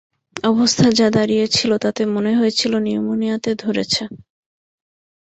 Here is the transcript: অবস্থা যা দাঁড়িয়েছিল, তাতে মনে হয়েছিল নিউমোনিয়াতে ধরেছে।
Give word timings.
অবস্থা 0.43 0.87
যা 0.91 1.07
দাঁড়িয়েছিল, 1.09 1.71
তাতে 1.77 2.01
মনে 2.15 2.31
হয়েছিল 2.35 2.73
নিউমোনিয়াতে 2.79 3.51
ধরেছে। 3.55 4.03